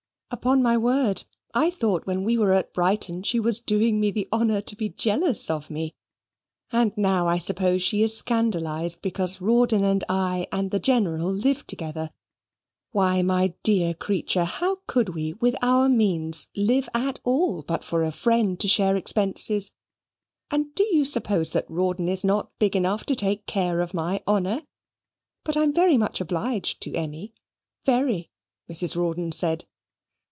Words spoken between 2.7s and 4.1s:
Brighton she was doing